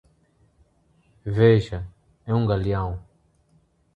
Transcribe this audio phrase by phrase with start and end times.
[1.37, 1.85] Veja:
[2.25, 2.99] é um galeão!